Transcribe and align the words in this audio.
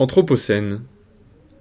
Anthropocène. 0.00 0.80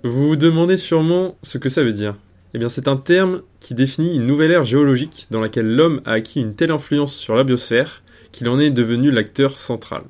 Vous 0.04 0.30
vous 0.30 0.36
demandez 0.36 0.78
sûrement 0.78 1.38
ce 1.44 1.60
que 1.60 1.70
ça 1.70 1.84
veut 1.84 1.94
dire. 1.94 2.16
Eh 2.56 2.58
bien, 2.58 2.68
c'est 2.68 2.88
un 2.88 2.98
terme 2.98 3.44
qui 3.60 3.76
définit 3.76 4.16
une 4.16 4.26
nouvelle 4.26 4.50
ère 4.50 4.66
géologique 4.66 5.28
dans 5.30 5.40
laquelle 5.40 5.76
l'homme 5.76 6.02
a 6.06 6.14
acquis 6.14 6.42
une 6.42 6.56
telle 6.56 6.72
influence 6.72 7.14
sur 7.14 7.36
la 7.36 7.44
biosphère 7.44 8.02
qu'il 8.32 8.50
en 8.50 8.60
est 8.60 8.72
devenu 8.72 9.12
l'acteur 9.12 9.60
central. 9.60 10.02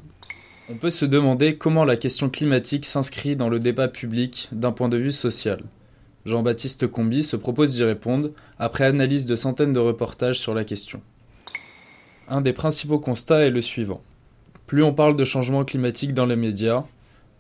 On 0.70 0.76
peut 0.76 0.90
se 0.90 1.04
demander 1.04 1.58
comment 1.58 1.84
la 1.84 1.98
question 1.98 2.30
climatique 2.30 2.86
s'inscrit 2.86 3.36
dans 3.36 3.50
le 3.50 3.60
débat 3.60 3.90
public 3.90 4.48
d'un 4.54 4.72
point 4.72 4.88
de 4.88 4.98
vue 4.98 5.12
social. 5.12 5.60
Jean-Baptiste 6.26 6.88
Combi 6.88 7.26
se 7.26 7.36
propose 7.36 7.76
d'y 7.76 7.84
répondre 7.84 8.30
après 8.58 8.86
analyse 8.86 9.26
de 9.26 9.36
centaines 9.36 9.74
de 9.74 9.80
reportages 9.80 10.40
sur 10.40 10.54
la 10.54 10.64
question. 10.64 11.02
Un 12.30 12.40
des 12.40 12.54
principaux 12.54 13.00
constats 13.00 13.46
est 13.46 13.50
le 13.50 13.62
suivant. 13.62 14.02
Plus 14.66 14.82
on 14.82 14.94
parle 14.94 15.18
de 15.18 15.26
changement 15.26 15.66
climatique 15.66 16.14
dans 16.14 16.26
les 16.26 16.38
médias, 16.38 16.86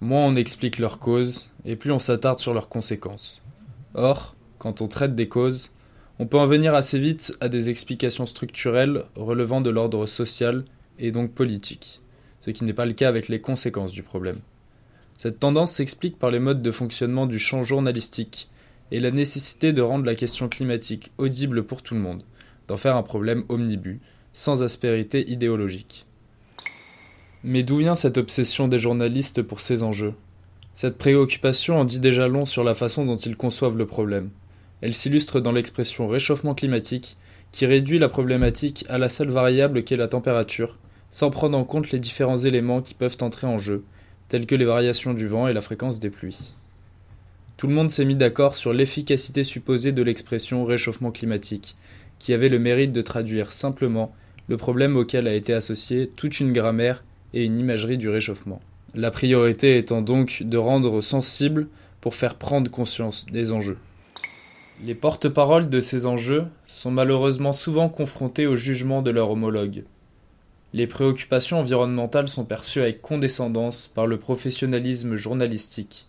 moins 0.03 0.25
on 0.25 0.35
explique 0.35 0.77
leurs 0.77 0.99
causes 0.99 1.49
et 1.65 1.75
plus 1.75 1.91
on 1.91 1.99
s'attarde 1.99 2.39
sur 2.39 2.53
leurs 2.53 2.69
conséquences. 2.69 3.41
Or, 3.93 4.35
quand 4.59 4.81
on 4.81 4.87
traite 4.87 5.15
des 5.15 5.27
causes, 5.27 5.71
on 6.19 6.27
peut 6.27 6.37
en 6.37 6.45
venir 6.45 6.75
assez 6.75 6.99
vite 6.99 7.35
à 7.41 7.49
des 7.49 7.69
explications 7.69 8.25
structurelles 8.25 9.03
relevant 9.15 9.61
de 9.61 9.69
l'ordre 9.69 10.05
social 10.05 10.65
et 10.99 11.11
donc 11.11 11.31
politique, 11.31 12.01
ce 12.39 12.51
qui 12.51 12.63
n'est 12.63 12.73
pas 12.73 12.85
le 12.85 12.93
cas 12.93 13.09
avec 13.09 13.27
les 13.27 13.41
conséquences 13.41 13.93
du 13.93 14.03
problème. 14.03 14.39
Cette 15.17 15.39
tendance 15.39 15.71
s'explique 15.71 16.19
par 16.19 16.31
les 16.31 16.39
modes 16.39 16.61
de 16.61 16.71
fonctionnement 16.71 17.25
du 17.25 17.39
champ 17.39 17.63
journalistique 17.63 18.49
et 18.91 18.99
la 18.99 19.11
nécessité 19.11 19.73
de 19.73 19.81
rendre 19.81 20.05
la 20.05 20.15
question 20.15 20.49
climatique 20.49 21.11
audible 21.17 21.63
pour 21.63 21.81
tout 21.81 21.95
le 21.95 22.01
monde, 22.01 22.23
d'en 22.67 22.77
faire 22.77 22.95
un 22.95 23.03
problème 23.03 23.43
omnibus, 23.49 23.99
sans 24.33 24.63
aspérité 24.63 25.29
idéologique. 25.29 26.05
Mais 27.45 27.63
d'où 27.63 27.77
vient 27.77 27.97
cette 27.97 28.17
obsession 28.17 28.69
des 28.69 28.79
journalistes 28.79 29.41
pour 29.41 29.59
ces 29.59 29.83
enjeux? 29.83 30.13
Cette 30.75 30.97
préoccupation 30.97 31.77
en 31.77 31.83
dit 31.83 31.99
déjà 31.99 32.29
long 32.29 32.45
sur 32.45 32.63
la 32.63 32.73
façon 32.73 33.05
dont 33.05 33.17
ils 33.17 33.35
conçoivent 33.35 33.75
le 33.75 33.85
problème. 33.85 34.29
Elle 34.79 34.93
s'illustre 34.93 35.41
dans 35.41 35.51
l'expression 35.51 36.07
réchauffement 36.07 36.55
climatique, 36.55 37.17
qui 37.51 37.65
réduit 37.65 37.99
la 37.99 38.07
problématique 38.07 38.85
à 38.87 38.97
la 38.97 39.09
seule 39.09 39.29
variable 39.29 39.83
qu'est 39.83 39.97
la 39.97 40.07
température, 40.07 40.77
sans 41.11 41.31
prendre 41.31 41.57
en 41.57 41.65
compte 41.65 41.91
les 41.91 41.99
différents 41.99 42.37
éléments 42.37 42.81
qui 42.81 42.93
peuvent 42.93 43.17
entrer 43.19 43.45
en 43.45 43.59
jeu, 43.59 43.83
tels 44.29 44.45
que 44.45 44.55
les 44.55 44.63
variations 44.63 45.13
du 45.13 45.27
vent 45.27 45.49
et 45.49 45.53
la 45.53 45.61
fréquence 45.61 45.99
des 45.99 46.09
pluies. 46.09 46.53
Tout 47.57 47.67
le 47.67 47.73
monde 47.73 47.91
s'est 47.91 48.05
mis 48.05 48.15
d'accord 48.15 48.55
sur 48.55 48.71
l'efficacité 48.71 49.43
supposée 49.43 49.91
de 49.91 50.01
l'expression 50.01 50.63
réchauffement 50.63 51.11
climatique, 51.11 51.75
qui 52.19 52.33
avait 52.33 52.49
le 52.49 52.57
mérite 52.57 52.93
de 52.93 53.01
traduire 53.01 53.51
simplement 53.51 54.15
le 54.47 54.55
problème 54.55 54.95
auquel 54.95 55.27
a 55.27 55.33
été 55.33 55.53
associée 55.53 56.09
toute 56.15 56.39
une 56.39 56.53
grammaire 56.53 57.03
et 57.33 57.45
une 57.45 57.59
imagerie 57.59 57.97
du 57.97 58.09
réchauffement. 58.09 58.61
La 58.95 59.11
priorité 59.11 59.77
étant 59.77 60.01
donc 60.01 60.43
de 60.43 60.57
rendre 60.57 61.01
sensible 61.01 61.67
pour 62.01 62.15
faire 62.15 62.35
prendre 62.35 62.69
conscience 62.69 63.25
des 63.25 63.51
enjeux. 63.51 63.77
Les 64.83 64.95
porte-paroles 64.95 65.69
de 65.69 65.79
ces 65.79 66.05
enjeux 66.05 66.45
sont 66.67 66.91
malheureusement 66.91 67.53
souvent 67.53 67.89
confrontés 67.89 68.47
au 68.47 68.55
jugement 68.55 69.01
de 69.01 69.11
leurs 69.11 69.31
homologues. 69.31 69.83
Les 70.73 70.87
préoccupations 70.87 71.59
environnementales 71.59 72.27
sont 72.27 72.45
perçues 72.45 72.81
avec 72.81 73.01
condescendance 73.01 73.87
par 73.87 74.07
le 74.07 74.17
professionnalisme 74.17 75.15
journalistique, 75.15 76.07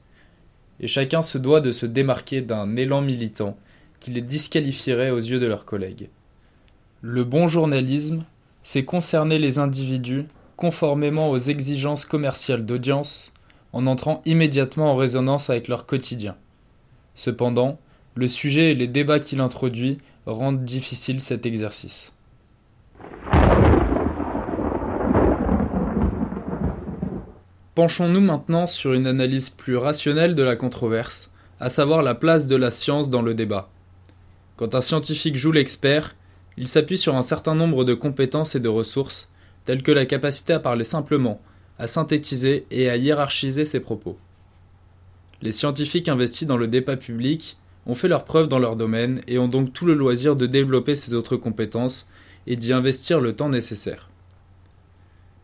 et 0.81 0.87
chacun 0.87 1.23
se 1.23 1.39
doit 1.39 1.61
de 1.61 1.71
se 1.71 1.87
démarquer 1.87 2.41
d'un 2.41 2.75
élan 2.77 3.03
militant 3.03 3.57
qui 4.01 4.11
les 4.11 4.23
disqualifierait 4.23 5.11
aux 5.11 5.19
yeux 5.19 5.39
de 5.39 5.47
leurs 5.47 5.67
collègues. 5.67 6.09
Le 7.03 7.25
bon 7.25 7.47
journalisme, 7.47 8.25
c'est 8.63 8.85
concerner 8.85 9.39
les 9.39 9.59
individus 9.59 10.25
conformément 10.57 11.31
aux 11.31 11.39
exigences 11.39 12.05
commerciales 12.05 12.65
d'audience, 12.65 13.33
en 13.73 13.87
entrant 13.87 14.23
immédiatement 14.25 14.93
en 14.93 14.97
résonance 14.97 15.51
avec 15.51 15.69
leur 15.69 15.87
quotidien. 15.87 16.37
Cependant, 17.15 17.79
le 18.15 18.29
sujet 18.29 18.71
et 18.71 18.75
les 18.75 18.87
débats 18.87 19.21
qu'il 19.21 19.41
introduit 19.41 19.99
rendent 20.27 20.65
difficile 20.65 21.21
cet 21.21 21.47
exercice. 21.47 22.13
Penchons-nous 27.75 28.21
maintenant 28.21 28.69
sur 28.69 28.93
une 28.93 29.09
analyse 29.09 29.51
plus 29.51 29.77
rationnelle 29.77 30.37
de 30.37 30.45
la 30.45 30.55
controverse, 30.55 31.33
à 31.59 31.71
savoir 31.71 32.05
la 32.05 32.15
place 32.15 32.47
de 32.47 32.55
la 32.55 32.71
science 32.71 33.11
dans 33.11 33.23
le 33.23 33.35
débat. 33.35 33.69
Quand 34.57 34.77
un 34.77 34.81
scientifique 34.81 35.35
joue 35.35 35.51
l'expert, 35.51 36.15
il 36.57 36.69
s'appuie 36.69 36.99
sur 36.99 37.17
un 37.17 37.23
certain 37.23 37.57
nombre 37.57 37.85
de 37.85 37.95
compétences 37.95 38.55
et 38.55 38.61
de 38.61 38.69
ressources, 38.69 39.29
telles 39.65 39.83
que 39.83 39.93
la 39.93 40.07
capacité 40.07 40.53
à 40.53 40.61
parler 40.61 40.85
simplement, 40.85 41.41
à 41.79 41.87
synthétiser 41.87 42.67
et 42.71 42.89
à 42.89 42.97
hiérarchiser 42.97 43.65
ses 43.65 43.81
propos. 43.81 44.17
Les 45.43 45.53
scientifiques 45.53 46.09
investis 46.09 46.47
dans 46.47 46.57
le 46.57 46.69
débat 46.69 46.97
public 46.97 47.57
ont 47.87 47.95
fait 47.95 48.09
leurs 48.09 48.25
preuves 48.25 48.49
dans 48.49 48.59
leur 48.59 48.77
domaine 48.77 49.21
et 49.27 49.39
ont 49.39 49.49
donc 49.49 49.73
tout 49.73 49.87
le 49.87 49.95
loisir 49.95 50.37
de 50.37 50.47
développer 50.47 50.95
ces 50.95 51.15
autres 51.15 51.37
compétences 51.37 52.07
et 52.47 52.57
d'y 52.57 52.73
investir 52.73 53.21
le 53.21 53.35
temps 53.35 53.49
nécessaire. 53.49 54.09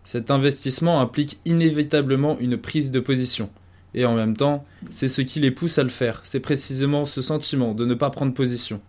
Cet 0.04 0.30
investissement 0.30 1.00
implique 1.00 1.38
inévitablement 1.44 2.38
une 2.38 2.56
prise 2.56 2.91
de 2.91 3.00
position, 3.00 3.50
et 3.94 4.04
en 4.04 4.14
même 4.14 4.36
temps, 4.36 4.64
c'est 4.91 5.09
ce 5.09 5.20
qui 5.20 5.41
les 5.41 5.50
pousse 5.50 5.78
à 5.78 5.82
le 5.82 5.88
faire, 5.91 6.20
c'est 6.25 6.41
précisément 6.41 7.04
ce 7.04 7.22
sentiment 7.22 7.75
de 7.75 7.84
ne 7.84 7.94
pas 7.94 8.10
prendre 8.10 8.32
position. 8.32 8.80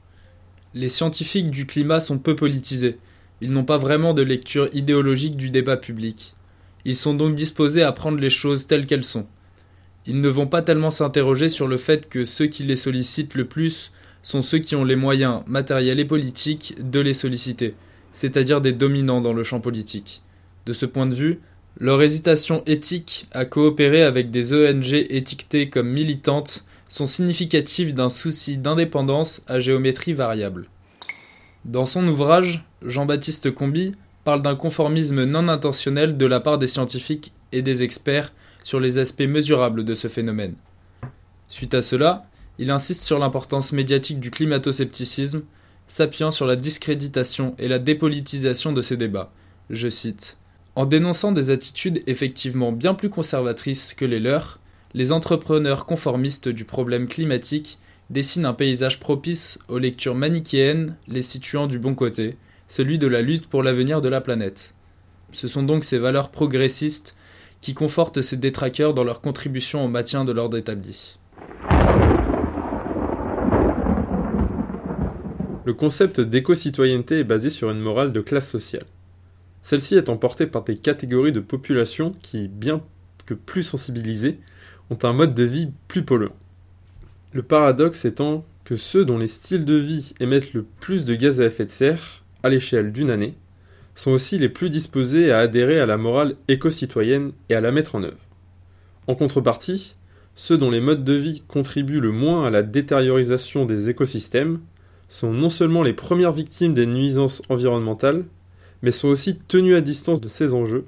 Les 0.74 0.90
scientifiques 0.90 1.52
du 1.52 1.66
climat 1.66 2.00
sont 2.00 2.18
peu 2.18 2.36
politisés, 2.36 2.98
ils 3.42 3.52
n'ont 3.52 3.66
pas 3.66 3.78
vraiment 3.78 4.14
de 4.14 4.22
lecture 4.22 4.70
idéologique 4.74 5.36
du 5.36 5.50
débat 5.50 5.78
public. 5.78 6.36
Ils 6.86 6.96
sont 6.96 7.14
donc 7.14 7.36
disposés 7.36 7.84
à 7.84 7.92
prendre 7.92 8.20
les 8.20 8.30
choses 8.30 8.68
telles 8.68 8.86
qu'elles 8.86 9.04
sont. 9.04 9.28
Ils 10.06 10.22
ne 10.22 10.30
vont 10.30 10.48
pas 10.48 10.62
tellement 10.62 10.92
s'interroger 10.92 11.50
sur 11.50 11.68
le 11.68 11.78
fait 11.78 12.10
que 12.10 12.26
ceux 12.26 12.48
qui 12.48 12.64
les 12.64 12.76
sollicitent 12.76 13.36
le 13.36 13.46
plus 13.46 13.92
sont 14.24 14.42
ceux 14.42 14.60
qui 14.60 14.76
ont 14.76 14.84
les 14.84 14.96
moyens 14.96 15.42
matériels 15.48 16.00
et 16.00 16.06
politiques 16.06 16.76
de 16.80 17.00
les 17.00 17.14
solliciter, 17.14 17.76
c'est-à-dire 18.14 18.62
des 18.62 18.74
dominants 18.74 19.22
dans 19.22 19.34
le 19.34 19.44
champ 19.44 19.60
politique. 19.60 20.22
De 20.66 20.74
ce 20.74 20.86
point 20.86 21.08
de 21.08 21.16
vue, 21.16 21.40
leur 21.80 22.02
hésitation 22.02 22.64
éthique 22.66 23.28
à 23.32 23.46
coopérer 23.46 24.04
avec 24.04 24.30
des 24.30 24.54
ONG 24.54 24.94
étiquetées 24.94 25.70
comme 25.70 25.90
militantes 25.90 26.66
sont 26.88 27.08
significatives 27.08 27.94
d'un 27.94 28.10
souci 28.10 28.58
d'indépendance 28.58 29.42
à 29.48 29.60
géométrie 29.60 30.14
variable. 30.14 30.68
Dans 31.66 31.86
son 31.86 32.08
ouvrage, 32.08 32.64
Jean-Baptiste 32.84 33.52
Combi 33.52 33.94
parle 34.24 34.42
d'un 34.42 34.56
conformisme 34.56 35.26
non 35.26 35.48
intentionnel 35.48 36.18
de 36.18 36.26
la 36.26 36.40
part 36.40 36.58
des 36.58 36.68
scientifiques 36.68 37.34
et 37.52 37.62
des 37.62 37.84
experts 37.84 38.34
sur 38.64 38.80
les 38.80 38.98
aspects 38.98 39.22
mesurables 39.22 39.86
de 39.86 39.96
ce 39.96 40.08
phénomène. 40.08 40.56
Suite 41.50 41.74
à 41.74 41.82
cela, 41.82 42.26
il 42.58 42.72
insiste 42.72 43.04
sur 43.04 43.20
l'importance 43.20 43.74
médiatique 43.74 44.20
du 44.20 44.32
climato-scepticisme, 44.32 45.44
s'appuyant 45.88 46.32
sur 46.32 46.46
la 46.46 46.56
discréditation 46.56 47.56
et 47.60 47.68
la 47.68 47.80
dépolitisation 47.80 48.72
de 48.74 48.82
ces 48.82 48.98
débats. 48.98 49.32
Je 49.70 49.90
cite 49.90 50.38
en 50.76 50.86
dénonçant 50.86 51.32
des 51.32 51.50
attitudes 51.50 52.02
effectivement 52.08 52.72
bien 52.72 52.94
plus 52.94 53.10
conservatrices 53.10 53.94
que 53.94 54.06
les 54.06 54.20
leurs, 54.20 54.60
les 54.94 55.12
entrepreneurs 55.12 55.86
conformistes 55.86 56.50
du 56.50 56.66
problème 56.66 57.08
climatique 57.08 57.78
dessinent 58.12 58.46
un 58.46 58.54
paysage 58.54 59.00
propice 59.00 59.58
aux 59.70 59.80
lectures 59.80 60.16
manichéennes 60.16 60.98
les 61.08 61.24
situant 61.24 61.68
du 61.68 61.80
bon 61.80 61.96
côté, 61.96 62.36
celui 62.68 63.00
de 63.00 63.08
la 63.08 63.22
lutte 63.22 63.48
pour 63.48 63.64
l'avenir 63.64 64.02
de 64.02 64.10
la 64.10 64.20
planète. 64.20 64.76
Ce 65.32 65.48
sont 65.48 65.64
donc 65.64 65.86
ces 65.86 65.98
valeurs 65.98 66.30
progressistes 66.30 67.16
qui 67.62 67.74
confortent 67.74 68.22
ces 68.22 68.36
détraqueurs 68.36 68.94
dans 68.94 69.06
leur 69.06 69.22
contribution 69.22 69.86
au 69.86 69.88
maintien 69.88 70.26
de 70.26 70.34
l'ordre 70.34 70.58
établi. 70.58 71.18
Le 75.64 75.74
concept 75.74 76.20
d'éco-citoyenneté 76.20 77.20
est 77.20 77.24
basé 77.24 77.50
sur 77.50 77.72
une 77.72 77.80
morale 77.80 78.12
de 78.12 78.20
classe 78.20 78.50
sociale. 78.50 78.86
Celle-ci 79.64 79.96
étant 79.96 80.18
portée 80.18 80.48
par 80.48 80.64
des 80.64 80.76
catégories 80.76 81.32
de 81.32 81.40
population 81.40 82.12
qui, 82.22 82.50
bien 82.50 82.82
que 83.26 83.36
plus 83.36 83.64
sensibilisées, 83.64 84.40
ont 84.90 84.98
un 85.04 85.14
mode 85.14 85.34
de 85.34 85.44
vie 85.44 85.70
plus 85.88 86.04
polluant. 86.04 86.36
Le 87.34 87.44
paradoxe 87.44 88.04
étant 88.04 88.44
que 88.66 88.76
ceux 88.76 89.06
dont 89.06 89.18
les 89.18 89.30
styles 89.30 89.64
de 89.64 89.76
vie 89.76 90.14
émettent 90.20 90.54
le 90.54 90.66
plus 90.82 91.06
de 91.06 91.16
gaz 91.16 91.40
à 91.40 91.46
effet 91.46 91.64
de 91.64 91.70
serre, 91.70 92.24
à 92.44 92.50
l'échelle 92.50 92.92
d'une 92.92 93.10
année, 93.10 93.36
sont 93.96 94.12
aussi 94.12 94.38
les 94.38 94.50
plus 94.50 94.70
disposés 94.70 95.32
à 95.32 95.40
adhérer 95.40 95.80
à 95.80 95.86
la 95.86 95.96
morale 95.96 96.36
éco-citoyenne 96.50 97.32
et 97.48 97.56
à 97.56 97.62
la 97.62 97.72
mettre 97.72 97.96
en 97.96 98.04
œuvre. 98.04 98.18
En 99.08 99.16
contrepartie, 99.16 99.96
ceux 100.36 100.58
dont 100.58 100.72
les 100.72 100.82
modes 100.82 101.06
de 101.06 101.14
vie 101.14 101.44
contribuent 101.48 102.02
le 102.02 102.12
moins 102.12 102.46
à 102.46 102.50
la 102.50 102.64
détériorisation 102.64 103.66
des 103.66 103.90
écosystèmes 103.90 104.60
sont 105.08 105.32
non 105.32 105.50
seulement 105.50 105.84
les 105.84 105.94
premières 105.94 106.32
victimes 106.34 106.74
des 106.74 106.86
nuisances 106.86 107.42
environnementales, 107.48 108.26
mais 108.82 108.92
sont 108.92 109.08
aussi 109.08 109.38
tenus 109.38 109.76
à 109.76 109.82
distance 109.82 110.20
de 110.20 110.28
ces 110.28 110.54
enjeux, 110.54 110.86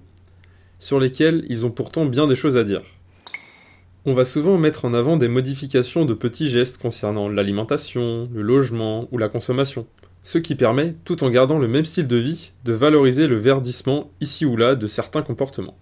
sur 0.80 1.00
lesquels 1.00 1.45
ils 1.48 1.66
ont 1.66 1.72
pourtant 1.72 2.06
bien 2.06 2.28
des 2.28 2.36
choses 2.36 2.57
à 2.57 2.66
dire. 2.66 2.81
On 4.05 4.13
va 4.13 4.25
souvent 4.25 4.57
mettre 4.57 4.83
en 4.83 4.94
avant 4.94 5.15
des 5.15 5.29
modifications 5.29 6.03
de 6.03 6.13
petits 6.13 6.50
gestes 6.50 6.77
concernant 6.77 7.29
l'alimentation, 7.29 8.29
le 8.33 8.41
logement 8.41 9.07
ou 9.13 9.17
la 9.17 9.29
consommation, 9.29 9.88
ce 10.23 10.38
qui 10.38 10.55
permet, 10.55 10.95
tout 11.05 11.23
en 11.23 11.29
gardant 11.29 11.57
le 11.57 11.69
même 11.69 11.85
style 11.85 12.07
de 12.07 12.17
vie, 12.17 12.51
de 12.65 12.73
valoriser 12.73 13.27
le 13.27 13.38
verdissement 13.38 14.11
ici 14.19 14.45
ou 14.45 14.57
là 14.57 14.75
de 14.75 14.88
certains 14.88 15.21
comportements. 15.21 15.77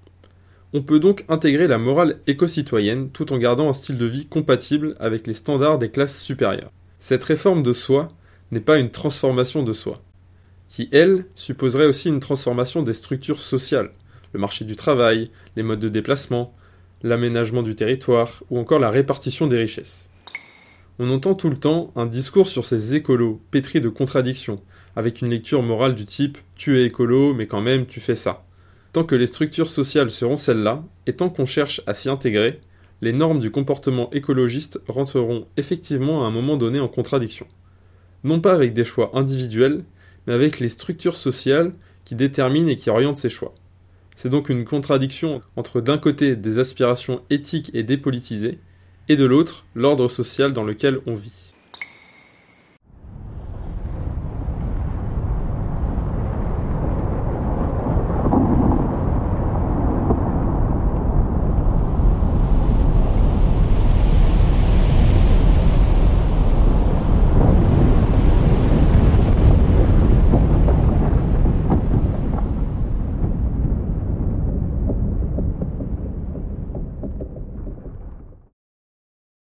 On 0.73 0.83
peut 0.83 1.00
donc 1.00 1.25
intégrer 1.29 1.68
la 1.68 1.79
morale 1.79 2.19
éco-citoyenne 2.27 3.09
tout 3.09 3.33
en 3.33 3.39
gardant 3.39 3.69
un 3.69 3.73
style 3.73 3.97
de 3.97 4.06
vie 4.06 4.27
compatible 4.27 4.95
avec 5.00 5.25
les 5.25 5.33
standards 5.33 5.79
des 5.79 5.89
classes 5.89 6.21
supérieures. 6.21 6.71
Cette 7.00 7.24
réforme 7.24 7.63
de 7.63 7.74
soi 7.74 8.09
n'est 8.51 8.59
pas 8.59 8.77
une 8.77 8.91
transformation 8.91 9.63
de 9.63 9.74
soi, 9.74 10.00
qui, 10.69 10.89
elle, 10.91 11.25
supposerait 11.33 11.88
aussi 11.88 12.09
une 12.09 12.19
transformation 12.19 12.83
des 12.83 12.94
structures 12.94 13.39
sociales, 13.39 13.89
le 14.33 14.39
marché 14.39 14.63
du 14.63 14.75
travail, 14.75 15.31
les 15.56 15.63
modes 15.63 15.79
de 15.79 15.89
déplacement, 15.89 16.53
l'aménagement 17.03 17.63
du 17.63 17.75
territoire 17.75 18.44
ou 18.50 18.59
encore 18.59 18.80
la 18.80 18.89
répartition 18.89 19.48
des 19.48 19.57
richesses. 19.57 20.09
On 21.00 21.09
entend 21.09 21.33
tout 21.33 21.50
le 21.50 21.57
temps 21.57 21.92
un 21.95 22.06
discours 22.06 22.48
sur 22.48 22.65
ces 22.65 22.95
écolos 22.95 23.42
pétris 23.50 23.81
de 23.81 23.89
contradictions, 23.89 24.62
avec 24.95 25.21
une 25.21 25.30
lecture 25.30 25.63
morale 25.63 25.95
du 25.95 26.06
type 26.06 26.38
tu 26.56 26.80
es 26.80 26.86
écolo 26.86 27.33
mais 27.33 27.48
quand 27.48 27.62
même 27.62 27.86
tu 27.86 28.00
fais 28.00 28.15
ça. 28.15 28.45
Tant 28.94 29.03
que 29.03 29.15
les 29.15 29.27
structures 29.27 29.69
sociales 29.69 30.12
seront 30.12 30.38
celles-là, 30.38 30.83
et 31.07 31.13
tant 31.13 31.30
qu'on 31.30 31.45
cherche 31.45 31.81
à 31.88 31.94
s'y 31.94 32.09
intégrer, 32.09 32.59
les 33.01 33.13
normes 33.13 33.39
du 33.39 33.50
comportement 33.50 34.12
écologiste 34.12 34.80
rentreront 34.88 35.48
effectivement 35.57 36.24
à 36.24 36.27
un 36.27 36.31
moment 36.31 36.57
donné 36.57 36.80
en 36.80 36.88
contradiction. 36.88 37.48
Non 38.24 38.39
pas 38.39 38.53
avec 38.53 38.74
des 38.74 38.86
choix 38.86 39.12
individuels, 39.13 39.83
mais 40.27 40.33
avec 40.33 40.59
les 40.59 40.69
structures 40.69 41.15
sociales 41.15 41.74
qui 42.06 42.15
déterminent 42.15 42.68
et 42.68 42.75
qui 42.75 42.89
orientent 42.89 43.18
ces 43.18 43.30
choix. 43.30 43.53
C'est 44.21 44.29
donc 44.29 44.50
une 44.50 44.65
contradiction 44.65 45.41
entre 45.56 45.81
d'un 45.81 45.97
côté 45.97 46.35
des 46.35 46.59
aspirations 46.59 47.23
éthiques 47.31 47.71
et 47.73 47.81
dépolitisées, 47.81 48.59
et 49.09 49.15
de 49.15 49.25
l'autre 49.25 49.65
l'ordre 49.73 50.07
social 50.09 50.53
dans 50.53 50.63
lequel 50.63 51.00
on 51.07 51.15
vit. 51.15 51.50